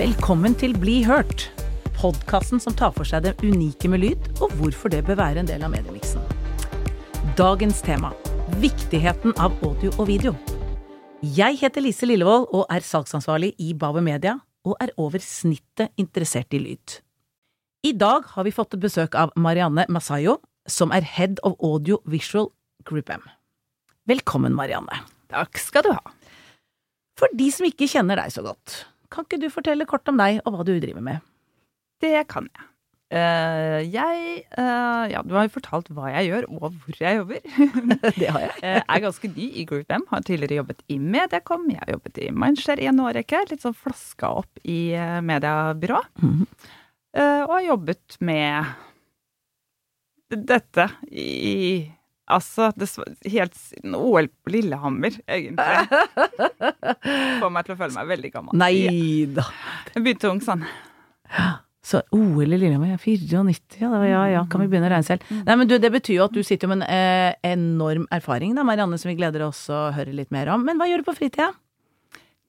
[0.00, 1.42] Velkommen til Bli hørt,
[1.98, 5.48] podkasten som tar for seg det unike med lyd, og hvorfor det bør være en
[5.48, 6.22] del av mediemiksen.
[7.36, 8.08] Dagens tema
[8.62, 10.32] viktigheten av audio og video.
[11.20, 16.56] Jeg heter Lise Lillevold og er salgsansvarlig i Bauer Media, og er over snittet interessert
[16.56, 16.94] i lyd.
[17.84, 22.48] I dag har vi fått besøk av Marianne Masayo, som er Head of Audio Visual
[22.88, 23.26] Group M.
[24.08, 25.02] Velkommen, Marianne.
[25.28, 26.16] Takk skal du ha.
[27.20, 28.78] For de som ikke kjenner deg så godt,
[29.10, 31.24] kan ikke du fortelle kort om deg og hva du driver med?
[32.00, 32.66] Det kan jeg.
[33.10, 37.40] Uh, jeg uh, Ja, du har jo fortalt hva jeg gjør, og hvor jeg jobber.
[38.20, 38.52] det har jeg.
[38.62, 40.04] Jeg er ganske ny i Group M.
[40.12, 41.66] Har tidligere jobbet i Mediacom.
[41.72, 43.42] Jeg har jobbet i Mindshare i en årrekke.
[43.50, 46.04] Litt sånn flaska opp i uh, mediebyrå.
[46.22, 46.46] Mm -hmm.
[47.18, 48.64] og har jobbet med
[50.30, 51.90] dette i
[52.30, 52.88] Altså, det,
[53.32, 56.02] helt siden OL på Lillehammer, egentlig.
[57.40, 58.60] Får meg til å føle meg veldig gammel.
[58.60, 59.48] Nei da.
[59.94, 60.64] Jeg begynte ung sånn.
[61.90, 63.40] Så OL i Lillehammer, 94,
[63.80, 65.24] ja, ja ja, kan vi begynne å regne selv.
[65.46, 68.66] Nei, men du, det betyr jo at du sitter med en eh, enorm erfaring, da,
[68.68, 70.66] Marianne, som vi gleder oss å høre litt mer om.
[70.66, 71.50] Men hva gjør du på fritida?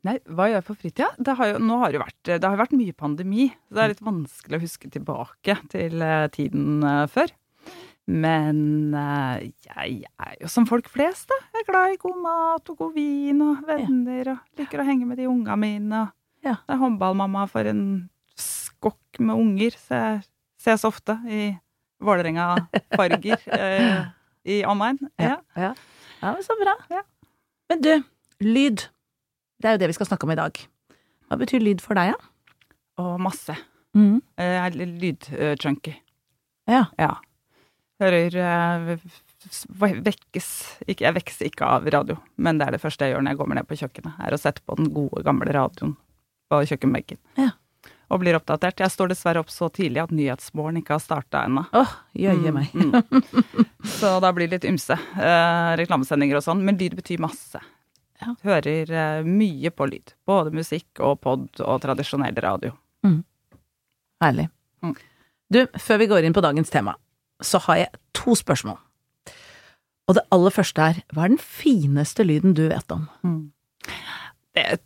[0.06, 1.10] Nei, hva gjør jeg på fritida?
[1.22, 3.48] Det har jo, nå har det, vært, det har vært mye pandemi.
[3.70, 7.32] Så det er litt vanskelig å huske tilbake til uh, tiden uh, før.
[8.10, 11.38] Men uh, jeg er jo som folk flest, da.
[11.54, 15.06] Jeg er glad i god mat og god vin og venner og liker å henge
[15.06, 16.08] med de unga mine.
[16.42, 16.58] Ja.
[16.66, 17.84] Det er håndballmamma for en
[18.40, 20.24] skokk med unger, så jeg
[20.62, 21.52] ses ofte i
[22.02, 24.10] Vålerenga-farger uh,
[24.56, 24.98] i omegn.
[25.22, 25.38] Ja.
[25.54, 25.74] Ja.
[26.24, 26.34] ja.
[26.34, 26.76] men så bra.
[27.70, 27.94] Men du,
[28.42, 28.88] lyd.
[29.62, 30.64] Det er jo det vi skal snakke om i dag.
[31.30, 32.18] Hva betyr lyd for deg, da?
[32.18, 32.78] Ja?
[33.02, 33.54] Og masse.
[33.96, 34.20] Mm.
[34.42, 35.94] Jeg er lydchunky.
[36.70, 36.88] Ja.
[36.98, 37.14] ja
[38.02, 38.92] hører uh,
[40.06, 40.50] vekkes
[40.86, 43.42] ikke, Jeg vekkes ikke av radio, men det er det første jeg gjør når jeg
[43.42, 44.20] kommer ned på kjøkkenet.
[44.22, 45.96] Er å sette på den gode, gamle radioen
[46.52, 47.20] på kjøkkenbenken.
[47.40, 47.52] Ja.
[48.12, 48.82] Og blir oppdatert.
[48.84, 51.64] Jeg står dessverre opp så tidlig at Nyhetsmorgen ikke har starta ennå.
[51.80, 52.74] Åh, jøye meg.
[52.76, 53.70] Mm, mm.
[54.00, 54.98] Så da blir det litt ymse.
[55.16, 56.66] Eh, reklamesendinger og sånn.
[56.68, 57.62] Men lyd betyr masse.
[58.20, 58.36] Ja.
[58.44, 60.12] Hører eh, mye på lyd.
[60.28, 62.76] Både musikk og pod og tradisjonell radio.
[63.08, 63.22] Mm.
[64.26, 64.50] Herlig.
[64.84, 64.98] Mm.
[65.52, 66.98] Du, før vi går inn på dagens tema,
[67.46, 68.80] så har jeg to spørsmål.
[70.10, 73.06] Og det aller første er, hva er den fineste lyden du vet om?
[73.24, 73.52] Mm.
[74.58, 74.80] Jeg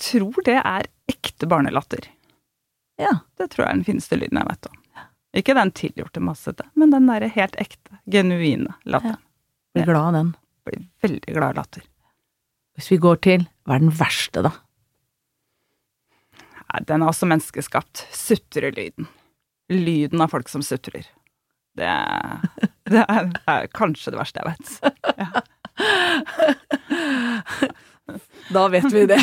[0.00, 2.10] tror det er ekte barnelatter.
[3.00, 3.20] Ja.
[3.40, 4.76] Det tror jeg er den fineste lyden jeg vet om.
[5.40, 9.20] Ikke den tilgjorte massete, men den derre helt ekte, genuine latteren.
[9.20, 9.76] Ja.
[9.78, 10.32] Blir glad av den.
[10.66, 11.86] Blir veldig glad av latter.
[12.74, 14.52] Hvis vi går til, hva er den verste, da?
[16.86, 18.04] Den er også menneskeskapt.
[18.14, 19.08] Sutrelyden.
[19.70, 21.06] Lyden av folk som sutrer.
[21.80, 21.92] Det,
[22.92, 24.66] det er, er, kanskje det verste jeg vet.
[25.16, 25.30] Ja.
[28.50, 29.20] Da vet vi det.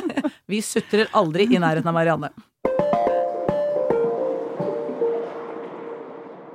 [0.48, 2.30] Vi sutrer aldri i nærheten av Marianne.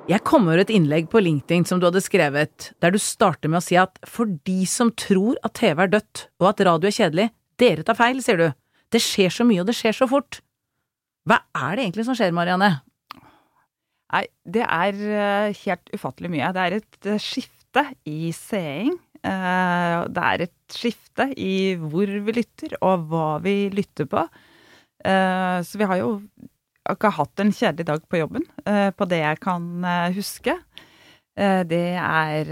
[0.09, 3.61] Jeg kom over et innlegg på LinkedIn som du hadde skrevet, der du starter med
[3.61, 6.97] å si at for de som tror at TV er dødt og at radio er
[6.97, 7.29] kjedelig,
[7.61, 8.47] dere tar feil, sier du.
[8.93, 10.41] Det skjer så mye, og det skjer så fort.
[11.25, 12.84] Hva er det egentlig som skjer, Marianne?
[14.13, 16.51] Nei, det er eh, helt ufattelig mye.
[16.53, 18.93] Det er et eh, skifte i seing.
[19.25, 24.27] Eh, det er et skifte i hvor vi lytter, og hva vi lytter på.
[25.05, 26.07] Så vi har jo
[26.89, 28.41] ikke hatt en kjedelig dag på jobben,
[28.97, 29.67] på det jeg kan
[30.15, 30.55] huske.
[31.69, 32.49] Det er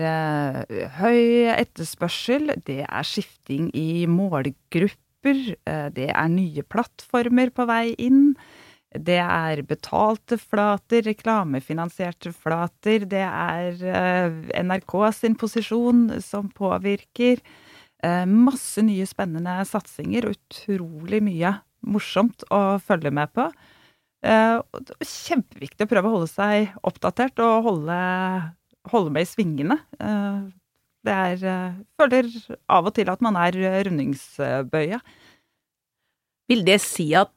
[0.99, 5.41] høy etterspørsel, det er skifting i målgrupper,
[5.97, 8.35] det er nye plattformer på vei inn.
[8.93, 13.07] Det er betalte flater, reklamefinansierte flater.
[13.09, 17.41] Det er eh, NRK sin posisjon som påvirker.
[18.05, 21.55] Eh, masse nye spennende satsinger og utrolig mye
[21.89, 23.47] morsomt å følge med på.
[24.23, 24.59] Eh,
[25.01, 27.99] kjempeviktig å prøve å holde seg oppdatert og holde,
[28.93, 29.81] holde med i svingene.
[31.03, 32.29] Det er Føler
[32.71, 33.57] av og til at man er
[33.89, 35.01] rundingsbøye.
[36.51, 37.33] Vil det si at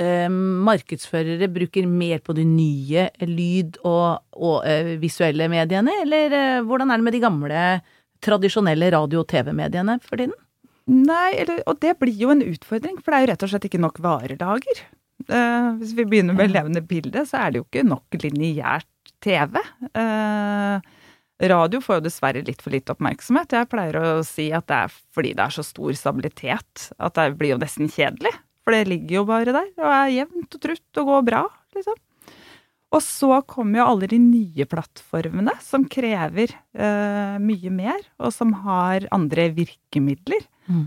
[0.00, 6.62] eh, markedsførere bruker mer på de nye lyd- og, og eh, visuelle mediene, eller eh,
[6.66, 7.60] hvordan er det med de gamle,
[8.24, 10.36] tradisjonelle radio- og TV-mediene for tiden?
[10.84, 13.68] Nei, eller, og det blir jo en utfordring, for det er jo rett og slett
[13.70, 14.84] ikke nok varelager.
[15.28, 18.90] Eh, hvis vi begynner med levende bilde, så er det jo ikke nok lineært
[19.24, 19.60] TV.
[19.96, 20.92] Eh,
[21.48, 23.56] radio får jo dessverre litt for lite oppmerksomhet.
[23.56, 27.30] Jeg pleier å si at det er fordi det er så stor stabilitet at det
[27.40, 28.34] blir jo nesten kjedelig.
[28.64, 31.44] For det ligger jo bare der og er jevnt og trutt og går bra,
[31.76, 32.00] liksom.
[32.94, 38.52] Og så kommer jo alle de nye plattformene som krever uh, mye mer, og som
[38.62, 40.44] har andre virkemidler.
[40.70, 40.84] Mm.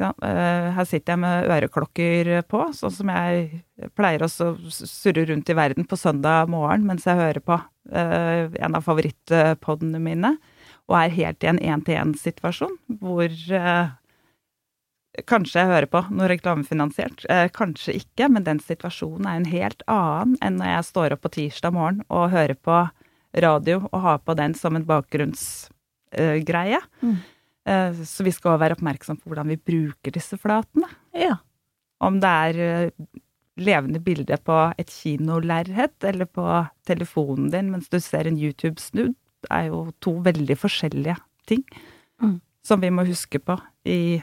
[0.00, 5.52] Ja, uh, her sitter jeg med øreklokker på, sånn som jeg pleier å surre rundt
[5.52, 10.36] i verden på søndag morgen mens jeg hører på uh, en av favorittpodene mine,
[10.88, 12.72] og er helt i en én-til-én-situasjon
[13.02, 13.28] hvor
[15.26, 17.24] Kanskje jeg hører på noe reklamefinansiert,
[17.56, 21.32] kanskje ikke, men den situasjonen er en helt annen enn når jeg står opp på
[21.34, 22.76] tirsdag morgen og hører på
[23.42, 26.80] radio og har på den som en bakgrunnsgreie.
[27.02, 27.16] Mm.
[27.70, 30.88] Eh, så vi skal være oppmerksom på hvordan vi bruker disse flatene.
[31.16, 31.36] Ja.
[32.00, 32.90] Om det er eh,
[33.60, 36.46] levende bilde på et kinolerret eller på
[36.88, 39.14] telefonen din mens du ser en YouTube-snudd,
[39.50, 41.16] er jo to veldig forskjellige
[41.48, 41.62] ting
[42.20, 42.40] mm.
[42.66, 43.56] som vi må huske på
[43.88, 44.20] i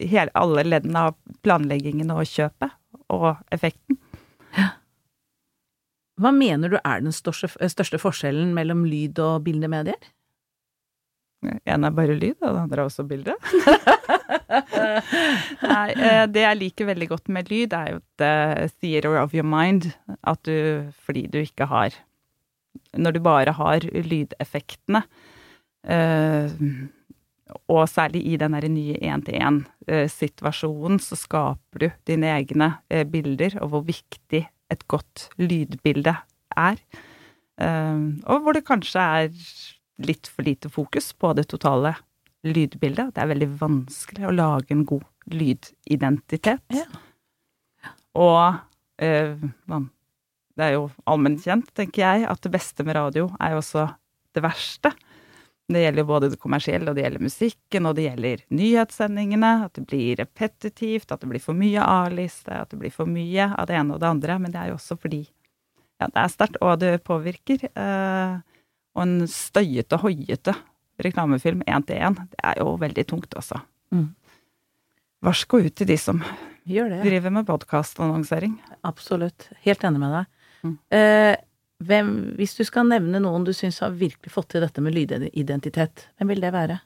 [0.00, 2.74] hele, alle leddene av planleggingen og kjøpet
[3.14, 3.98] og effekten.
[6.18, 9.98] Hva mener du er den største, største forskjellen mellom lyd og bildemedier?
[11.70, 13.36] En er bare lyd, og den andre er også bilde.
[15.72, 19.46] Nei, eh, det jeg liker veldig godt med lyd, er jo the theater of your
[19.46, 19.90] mind.
[20.22, 21.94] At du Fordi du ikke har
[22.96, 25.02] Når du bare har lydeffektene,
[25.84, 26.50] eh,
[27.68, 33.82] og særlig i den nye én-til-én-situasjonen, så skaper du dine egne eh, bilder, og hvor
[33.88, 36.16] viktig et godt lydbilde
[36.56, 36.76] er.
[37.58, 39.30] Og hvor det kanskje er
[39.98, 41.94] litt for lite fokus på det totale
[42.46, 43.14] lydbildet.
[43.14, 46.62] Det er veldig vanskelig å lage en god lydidentitet.
[46.74, 46.86] Ja.
[48.18, 49.34] Og eh,
[50.58, 53.88] det er jo allmennkjent, tenker jeg, at det beste med radio er jo også
[54.36, 54.92] det verste.
[55.68, 59.50] Det gjelder både det kommersielle, og det gjelder musikken, og det gjelder nyhetssendingene.
[59.66, 63.50] At det blir repetitivt, at det blir for mye A-liste, at det blir for mye
[63.52, 64.38] av det ene og det andre.
[64.40, 67.68] Men det er jo også fordi ja, det er sterkt, og det påvirker.
[67.68, 68.38] Eh,
[68.96, 70.54] og en støyete, hoiete
[71.04, 73.60] reklamefilm én til én, det er jo veldig tungt, altså.
[73.94, 74.08] Mm.
[75.22, 76.22] Varsko ut til de som
[76.64, 78.56] driver med podkastannonsering.
[78.86, 79.48] Absolutt.
[79.64, 80.32] Helt enig med deg.
[80.62, 80.74] Mm.
[80.94, 81.34] Eh,
[81.84, 86.08] hvem, hvis du skal nevne noen du syns har virkelig fått til dette med lydidentitet,
[86.18, 86.80] hvem vil det være?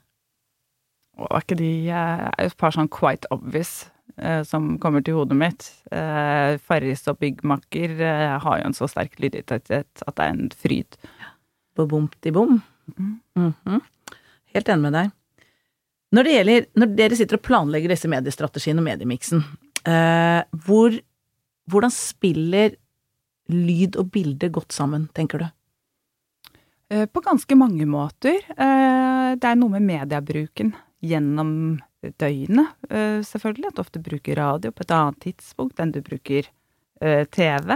[1.21, 3.87] Og er ikke de er et par sånn quite obvious
[4.17, 5.67] eh, som kommer til hodet mitt.
[5.93, 10.53] Eh, Farris og Byggmaker eh, har jo en så sterk lydidentitet at det er en
[10.57, 10.97] fryd.
[11.77, 12.61] Bo-bom-ti-bom.
[12.97, 13.19] Mm.
[13.37, 13.81] Mm -hmm.
[14.53, 15.11] Helt enig med deg.
[16.13, 19.43] Når, det gjelder, når dere sitter og planlegger disse mediestrategiene og mediemiksen,
[19.85, 20.93] eh, hvor,
[21.65, 22.75] hvordan spiller
[23.51, 25.47] lyd og bilde godt sammen, tenker du?
[26.93, 28.43] Eh, på ganske mange måter.
[28.53, 30.73] Eh, det er noe med mediebruken
[31.03, 31.79] gjennom
[32.19, 33.71] døgnet, eh, selvfølgelig.
[33.71, 36.51] At du ofte bruker radio på et annet tidspunkt enn du bruker
[37.03, 37.73] TV.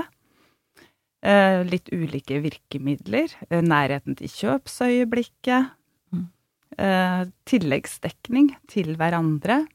[1.67, 3.33] Litt ulike virkemidler.
[3.51, 5.73] Nærheten til kjøpsøyeblikket.
[6.15, 6.29] Mm.
[7.43, 9.65] Tilleggsdekning til hverandre.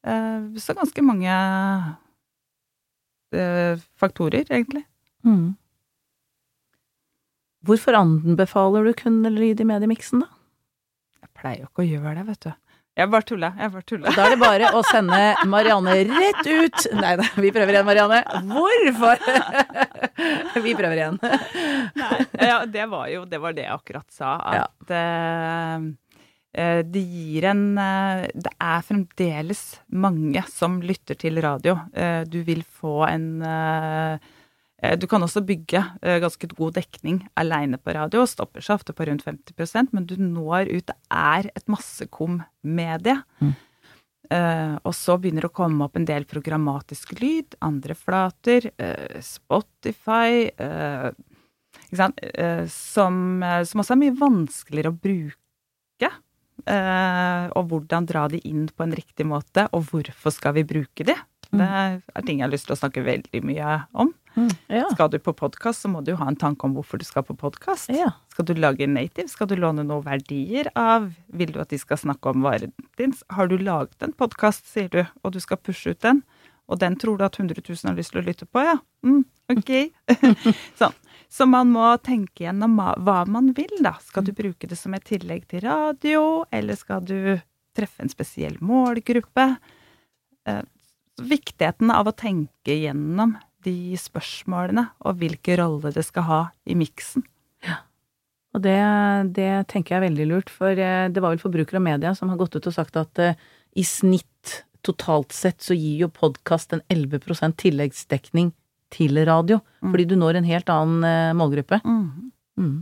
[0.00, 1.28] Så ganske mange
[3.98, 4.84] faktorer, egentlig.
[5.26, 5.56] Mm.
[7.66, 10.30] Hvorfor anbefaler du kun lyd i mediemiksen, da?
[11.24, 12.52] Jeg pleier jo ikke å gjøre det, vet du.
[12.96, 13.50] Jeg bare tulla.
[13.60, 14.12] Jeg bare tulla.
[14.16, 15.18] Da er det bare å sende
[15.52, 16.86] Marianne rett ut.
[16.96, 18.22] Nei da, vi prøver igjen, Marianne.
[18.48, 19.20] Hvorfor?
[20.64, 21.18] Vi prøver igjen.
[21.20, 24.30] Nei, ja, det var jo det, var det jeg akkurat sa.
[24.40, 25.02] At ja.
[25.76, 25.84] uh,
[26.56, 29.60] det gir en uh, Det er fremdeles
[29.92, 31.76] mange som lytter til radio.
[31.92, 33.44] Uh, du vil få en
[34.82, 38.80] Eh, du kan også bygge eh, ganske god dekning aleine på radio, og stopper seg
[38.80, 40.90] ofte på rundt 50% men du når ut.
[40.90, 43.20] Det er et massekom-medie.
[43.40, 43.56] Mm.
[44.26, 48.64] Og så begynner det å komme opp en del programmatisk lyd, andre flater,
[49.22, 50.48] Spotify
[52.66, 53.20] som,
[53.70, 55.38] som, også er mye vanskeligere å bruke.
[56.64, 61.14] Og hvordan dra de inn på en riktig måte, og hvorfor skal vi bruke de?
[61.52, 61.60] Mm.
[61.60, 61.66] Det
[62.16, 64.12] er ting jeg har lyst til å snakke veldig mye om.
[64.36, 64.84] Mm, ja.
[64.92, 67.24] Skal du på podkast, så må du jo ha en tanke om hvorfor du skal
[67.24, 67.88] på podkast.
[67.94, 68.10] Ja.
[68.34, 69.30] Skal du lage native?
[69.32, 71.08] Skal du låne noen verdier av?
[71.32, 73.14] Vil du at de skal snakke om varen din?
[73.32, 76.20] Har du laget en podkast, sier du, og du skal pushe ut den,
[76.68, 78.76] og den tror du at 100 000 har lyst til å lytte på, ja?
[79.06, 79.22] Mm,
[79.54, 79.72] ok.
[80.80, 81.00] sånn.
[81.32, 83.96] Så man må tenke gjennom hva man vil, da.
[84.04, 84.38] Skal du mm.
[84.38, 87.18] bruke det som et tillegg til radio, eller skal du
[87.76, 89.48] treffe en spesiell målgruppe?
[90.46, 90.62] Eh,
[91.16, 93.34] viktigheten av å tenke gjennom
[93.66, 97.26] de spørsmålene, og hvilken rolle det skal ha i miksen.
[97.66, 97.80] Ja.
[98.56, 98.78] Og det,
[99.36, 102.30] det, tenker jeg er veldig lurt, for eh, det var vel Forbruker og Media som
[102.32, 103.34] har gått ut og sagt at uh,
[103.76, 108.52] i snitt totalt sett så gir jo podkast en 11% tilleggsdekning
[108.92, 109.90] til radio, mm.
[109.92, 111.80] fordi du når en helt annen uh, målgruppe.
[111.84, 112.32] Mm.
[112.58, 112.76] Mm.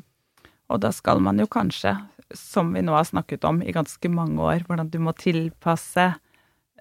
[0.72, 1.96] Og da skal man jo kanskje
[2.34, 6.06] som vi nå har snakket om i ganske mange år, hvordan du må tilpasse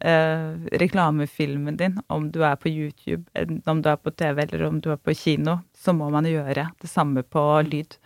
[0.02, 3.26] eh, reklamefilmen din, om du er på YouTube,
[3.70, 6.70] om du er på TV eller om du er på kino, så må man gjøre
[6.82, 7.98] det samme på lyd.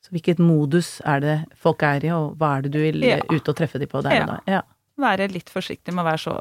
[0.00, 3.20] Så hvilket modus er det folk er i, og hva er det du vil Ja.
[3.28, 4.22] ut og treffe de på der Ja.
[4.22, 4.38] og da?
[4.46, 4.62] Ja.
[5.00, 6.34] Være litt forsiktig med å være så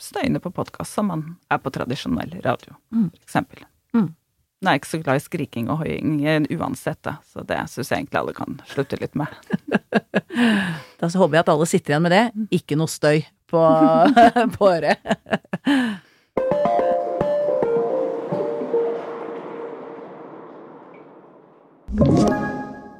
[0.00, 3.10] støyende på podkast som man er på tradisjonell radio, Mm.
[3.22, 3.64] eksempel.
[3.94, 4.14] Mm.
[4.62, 7.90] Nå er jeg ikke så glad i skriking og hoiing uansett, da, så det syns
[7.92, 9.28] jeg egentlig alle kan slutte litt med.
[10.98, 12.24] Da så håper jeg at alle sitter igjen med det.
[12.54, 13.62] Ikke noe støy på,
[14.58, 14.98] på øret.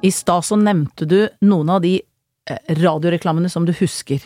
[0.01, 4.23] I stad så nevnte du noen av de eh, radioreklamene som du husker.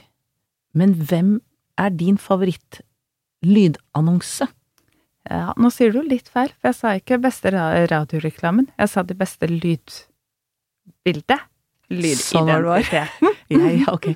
[0.73, 1.41] Men hvem
[1.79, 4.47] er din favoritt-lydannonse?
[5.29, 8.67] Ja, nå sier du litt feil, for jeg sa ikke beste radioreklamen.
[8.75, 11.39] Jeg sa det beste lydbildet.
[12.19, 12.61] Sånn var.
[12.63, 13.29] Lydidentiteten.
[13.53, 14.07] Jeg, ok.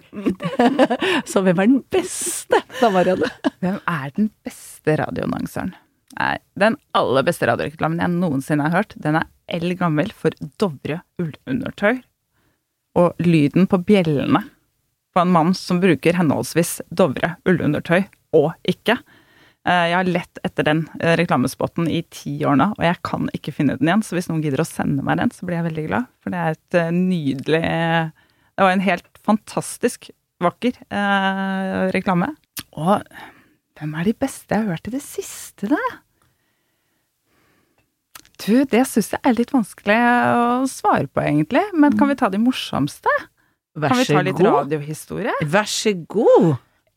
[1.30, 3.30] Så hvem er den beste, da, Marianne?
[3.62, 5.72] Hvem er den beste radioannonseren?
[6.18, 12.02] Nei, den aller beste radioreklamen jeg noensinne har hørt, den er eldgammel for Dovre ullundertøy.
[12.98, 14.42] Og lyden på bjellene
[15.18, 18.04] på en mann som bruker henholdsvis Dovre ullundertøy
[18.38, 19.00] og ikke.
[19.68, 23.26] Eh, Jeg har lett etter den eh, reklamespotten i ti år nå, og jeg kan
[23.34, 24.04] ikke finne den igjen.
[24.06, 26.08] Så hvis noen gidder å sende meg den, så blir jeg veldig glad.
[26.22, 30.12] For det er et eh, nydelig Det var en helt fantastisk
[30.46, 32.30] vakker eh, reklame.
[32.78, 33.02] Og
[33.78, 35.82] hvem er de beste jeg har hørt i det siste, da?
[38.46, 41.64] Du, det syns jeg er litt vanskelig å svare på, egentlig.
[41.74, 43.10] Men kan vi ta de morsomste?
[43.78, 44.48] Vær Kan vi ta litt god.
[44.64, 45.34] radiohistorie?
[45.46, 46.56] Vær så god.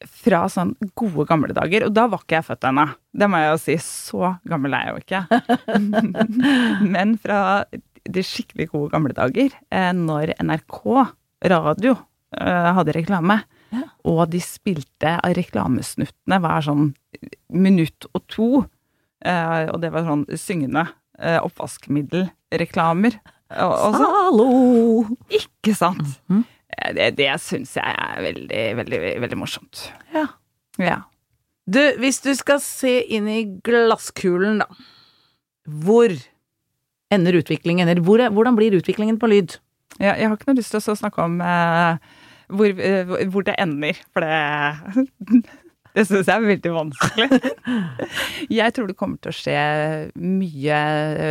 [0.09, 1.85] Fra sånn gode gamle dager.
[1.85, 2.87] Og da var ikke jeg født ennå.
[3.13, 3.75] Det må jeg jo si.
[3.85, 5.21] Så gammel er jeg jo ikke.
[6.95, 7.41] Men fra
[8.11, 10.81] de skikkelig gode gamle dager, eh, når NRK
[11.53, 11.93] radio
[12.33, 13.85] eh, hadde reklame, Ja.
[14.09, 16.89] og de spilte av reklamesnuttene hver sånn
[17.55, 18.49] minutt og to,
[19.23, 20.89] eh, og det var sånn syngende
[21.21, 23.19] oppvaskmiddelreklamer.
[23.51, 25.05] Hallo!
[25.29, 26.03] ikke sant?
[26.31, 26.41] Mhm.
[26.41, 26.57] Eh,
[26.97, 29.87] Det, det syns jeg er veldig, veldig, veldig morsomt.
[30.15, 30.27] Ja.
[30.81, 30.99] Ja.
[31.71, 34.69] Du, hvis du skal se inn i glasskulen, da.
[35.85, 36.15] Hvor
[37.15, 39.59] ender utviklingen, eller hvor, hvordan blir utviklingen på lyd?
[40.01, 41.99] Ja, jeg har ikke noe lyst til å snakke om eh,
[42.51, 45.45] hvor, eh, hvor det ender, for det
[45.91, 47.39] Det syns jeg er veldig vanskelig.
[48.61, 49.55] Jeg tror det kommer til å skje
[50.23, 50.77] mye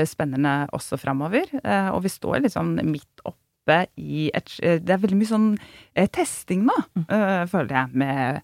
[0.10, 1.48] spennende også framover.
[1.64, 3.24] eh, Og vi står liksom midt
[3.70, 5.50] oppe i et Det er veldig mye sånn
[5.96, 6.76] eh, testing nå,
[7.08, 8.42] eh, føler jeg, med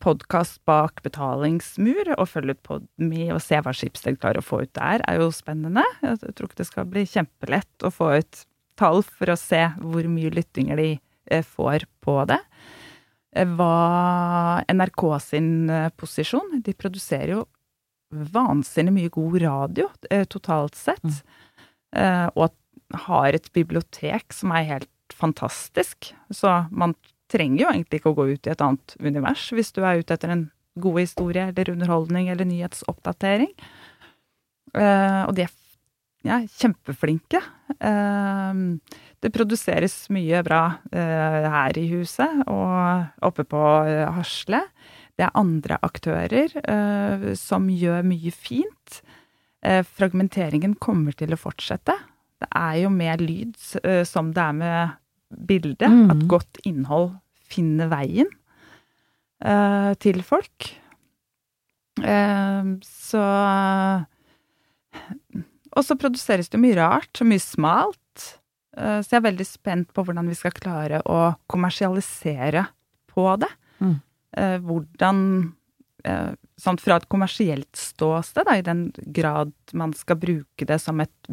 [0.00, 4.72] podkast bak betalingsmur, og følge på med og se hva Schibsted klarer å få ut
[4.78, 5.84] der, er jo spennende.
[6.00, 8.44] Jeg tror ikke det skal bli kjempelett å få ut
[8.80, 10.90] tall for å se hvor mye lyttinger de
[11.30, 12.40] eh, får på det.
[13.36, 17.44] Eh, Hva NRK sin eh, posisjon De produserer jo
[18.10, 21.04] vansinnig mye god radio eh, totalt sett.
[21.90, 22.30] Mm.
[22.38, 22.52] og
[23.06, 26.12] har et bibliotek som er helt fantastisk.
[26.30, 26.94] Så man
[27.30, 30.16] trenger jo egentlig ikke å gå ut i et annet univers hvis du er ute
[30.16, 30.48] etter en
[30.80, 33.52] god historie eller underholdning eller nyhetsoppdatering.
[34.74, 35.54] Eh, og de er
[36.26, 37.40] ja, kjempeflinke.
[37.78, 38.64] Eh,
[39.20, 44.64] det produseres mye bra eh, her i huset og oppe på eh, Hasle.
[45.18, 49.02] Det er andre aktører eh, som gjør mye fint.
[49.60, 51.98] Eh, fragmenteringen kommer til å fortsette.
[52.40, 54.96] Det er jo med lyd uh, som det er med
[55.48, 56.10] bilde, mm.
[56.12, 57.12] at godt innhold
[57.50, 58.30] finner veien
[59.44, 60.70] uh, til folk.
[62.00, 63.24] Uh, så
[65.70, 67.98] Og så produseres det mye rart, mye smalt.
[68.70, 72.62] Så jeg er veldig spent på hvordan vi skal klare å kommersialisere
[73.10, 73.48] på det.
[73.82, 73.96] Mm.
[74.64, 75.18] Hvordan
[76.60, 81.30] Sånn fra et kommersielt ståsted, da, i den grad man skal bruke det som et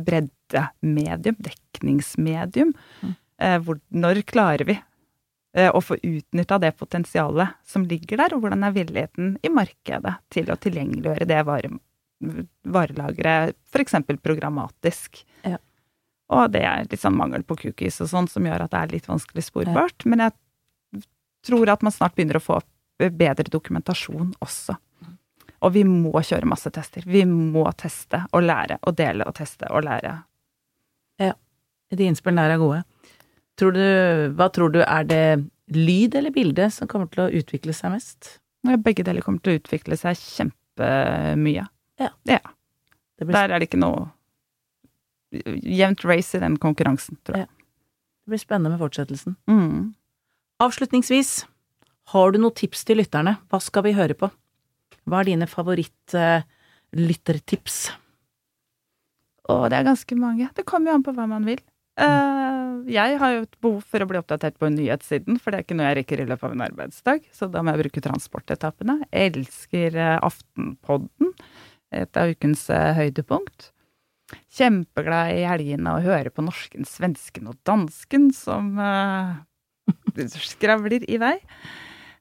[0.47, 2.73] breddemedium, dekningsmedium.
[3.01, 3.15] Mm.
[3.41, 4.77] Eh, hvor, når klarer vi
[5.57, 10.17] eh, å få utnytta det potensialet som ligger der, og hvordan er villigheten i markedet
[10.33, 11.71] til å tilgjengeliggjøre det vare,
[12.63, 13.99] varelageret, f.eks.
[14.23, 15.21] programmatisk.
[15.45, 15.59] Ja.
[16.33, 18.97] Og det er litt sånn mangel på cookies og sånn som gjør at det er
[18.97, 20.07] litt vanskelig sporbart.
[20.09, 21.05] Men jeg
[21.47, 22.59] tror at man snart begynner å få
[22.97, 24.75] bedre dokumentasjon også.
[25.65, 27.05] Og vi må kjøre masse tester.
[27.05, 30.13] Vi må teste og lære og dele og teste og lære.
[31.95, 32.81] De innspillene der er gode.
[33.57, 33.85] Tror du,
[34.37, 35.23] hva tror du, er det
[35.73, 38.37] lyd eller bilde som kommer til å utvikle seg mest?
[38.83, 41.65] Begge deler kommer til å utvikle seg kjempemye.
[41.97, 42.11] Ja.
[42.27, 42.41] ja.
[43.17, 44.09] Det blir, Der er det ikke noe
[45.31, 47.49] jevnt race i den konkurransen, tror jeg.
[48.23, 49.33] Det blir spennende med fortsettelsen.
[49.49, 49.79] Mm.
[50.63, 51.31] Avslutningsvis,
[52.13, 53.33] har du noen tips til lytterne?
[53.51, 54.27] Hva skal vi høre på?
[55.07, 57.75] Hva er dine favoritt-lyttertips?
[59.47, 60.45] Å, det er ganske mange.
[60.55, 61.61] Det kommer jo an på hva man vil.
[61.97, 65.65] Eh, jeg har jo et behov for å bli oppdatert på nyhetssiden, for det er
[65.65, 67.25] ikke noe jeg rekker i løpet av en arbeidsdag.
[67.33, 68.99] Så da må jeg bruke transportetappene.
[69.09, 71.33] Jeg elsker eh, Aftenpodden.
[71.97, 73.71] Et av ukens eh, høydepunkt.
[74.57, 79.37] Kjempeglad i helgene å høre på norsken, svensken og dansken som uh,
[80.51, 81.37] skravler i vei.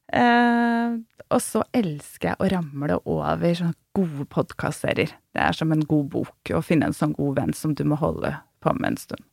[0.07, 5.11] Uh, og så elsker jeg å ramle over sånne gode podkastserier.
[5.35, 7.99] Det er som en god bok å finne en sånn god venn som du må
[7.99, 9.25] holde på med en stund.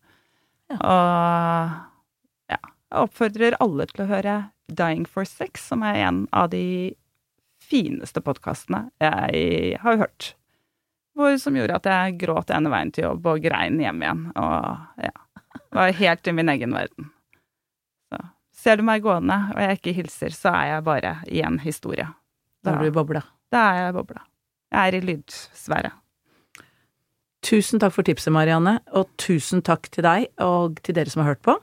[0.73, 0.79] Ja.
[0.79, 4.37] Og ja, jeg oppfordrer alle til å høre
[4.73, 6.95] Dying for Sex, som er en av de
[7.65, 10.35] fineste podkastene jeg har hørt.
[11.15, 14.25] Hvor, som gjorde at jeg gråt ene veien til jobb og grein hjem igjen.
[14.41, 15.15] Og ja,
[15.75, 17.11] var helt i min egen verden.
[18.11, 18.21] Så
[18.65, 22.09] ser du meg gående og jeg ikke hilser, så er jeg bare i en historie.
[22.65, 23.23] Da er du i bobla.
[23.53, 24.25] Da er jeg bobla.
[24.75, 25.93] Jeg er i lydsfære.
[27.45, 31.35] Tusen takk for tipset, Marianne, og tusen takk til deg og til dere som har
[31.35, 31.59] hørt på.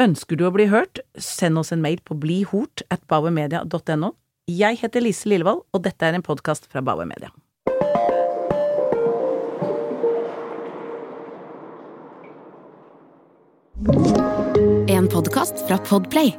[0.00, 4.14] Ønsker du å bli hørt, send oss en mail på blihort at bauermedia.no.
[4.50, 7.34] Jeg heter Lise Lillevold, og dette er en podkast fra Bauer Media.
[14.90, 16.32] En podkast fra Podplay